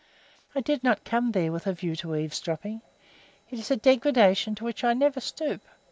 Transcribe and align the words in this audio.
I 0.55 0.61
did 0.61 0.83
not 0.83 1.03
come 1.03 1.31
there 1.31 1.51
with 1.51 1.67
a 1.67 1.73
view 1.73 1.95
to 1.97 2.15
eavesdropping. 2.15 2.81
It 3.51 3.59
is 3.59 3.69
a 3.69 3.77
degradation 3.77 4.55
to 4.55 4.63
which 4.63 4.83
I 4.83 4.95
never 4.95 5.19
stoop. 5.21 5.61